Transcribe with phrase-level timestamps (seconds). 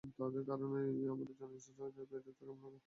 [0.19, 2.79] তাদের কারণেই, আমার এখন জানতে ইচ্ছে হয় বেড়ে উঠতে কেমন লাগে।